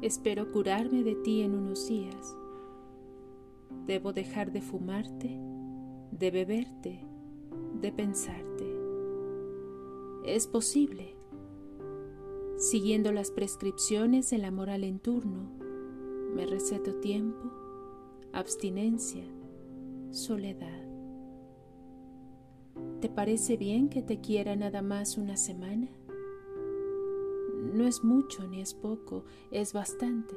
[0.00, 2.36] Espero curarme de ti en unos días.
[3.84, 5.40] Debo dejar de fumarte,
[6.12, 7.00] de beberte,
[7.80, 8.64] de pensarte.
[10.24, 11.16] Es posible.
[12.58, 15.50] Siguiendo las prescripciones de la moral en turno,
[16.32, 17.50] me receto tiempo,
[18.32, 19.24] abstinencia,
[20.12, 20.86] soledad.
[23.00, 25.88] ¿Te parece bien que te quiera nada más una semana?
[27.78, 30.34] No es mucho ni es poco, es bastante.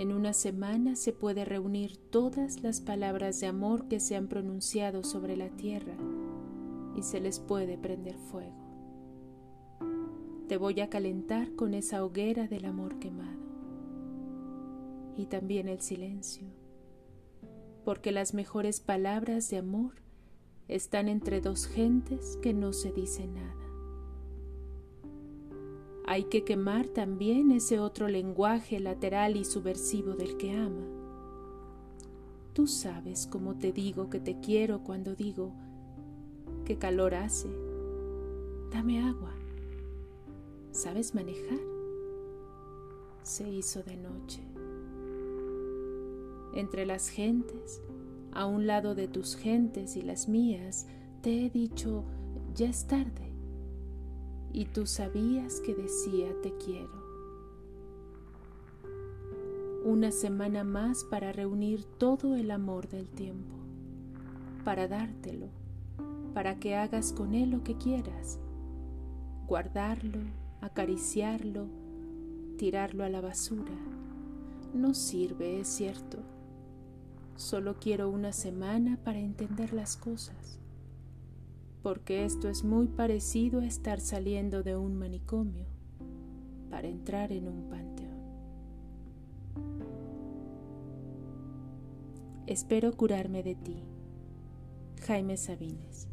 [0.00, 5.04] En una semana se puede reunir todas las palabras de amor que se han pronunciado
[5.04, 5.94] sobre la tierra
[6.96, 8.56] y se les puede prender fuego.
[10.48, 13.38] Te voy a calentar con esa hoguera del amor quemado.
[15.16, 16.48] Y también el silencio,
[17.84, 19.92] porque las mejores palabras de amor
[20.66, 23.67] están entre dos gentes que no se dicen nada.
[26.10, 30.86] Hay que quemar también ese otro lenguaje lateral y subversivo del que ama.
[32.54, 35.52] Tú sabes cómo te digo que te quiero cuando digo
[36.64, 37.50] qué calor hace.
[38.72, 39.34] Dame agua.
[40.72, 41.60] ¿Sabes manejar?
[43.22, 44.40] Se hizo de noche.
[46.54, 47.82] Entre las gentes,
[48.32, 50.86] a un lado de tus gentes y las mías,
[51.20, 52.02] te he dicho,
[52.54, 53.28] ya es tarde
[54.52, 57.06] y tú sabías que decía te quiero.
[59.84, 63.54] Una semana más para reunir todo el amor del tiempo,
[64.64, 65.48] para dártelo,
[66.34, 68.38] para que hagas con él lo que quieras,
[69.46, 70.20] guardarlo,
[70.60, 71.66] acariciarlo,
[72.58, 73.74] tirarlo a la basura.
[74.74, 76.18] No sirve, es cierto.
[77.36, 80.58] Solo quiero una semana para entender las cosas
[81.82, 85.66] porque esto es muy parecido a estar saliendo de un manicomio
[86.70, 88.18] para entrar en un panteón.
[92.46, 93.82] Espero curarme de ti.
[95.06, 96.08] Jaime Sabines